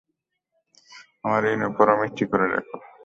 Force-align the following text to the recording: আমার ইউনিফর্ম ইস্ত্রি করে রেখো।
আমার 1.23 1.41
ইউনিফর্ম 1.45 1.99
ইস্ত্রি 2.07 2.25
করে 2.31 2.45
রেখো। 2.53 2.77